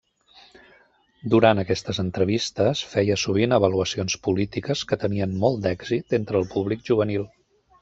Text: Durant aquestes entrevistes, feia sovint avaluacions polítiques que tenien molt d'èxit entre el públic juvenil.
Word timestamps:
Durant 1.33 1.61
aquestes 1.63 1.99
entrevistes, 2.03 2.81
feia 2.95 3.19
sovint 3.25 3.53
avaluacions 3.59 4.17
polítiques 4.29 4.83
que 4.93 5.01
tenien 5.07 5.39
molt 5.47 5.63
d'èxit 5.69 6.19
entre 6.23 6.43
el 6.43 6.51
públic 6.57 6.85
juvenil. 6.91 7.31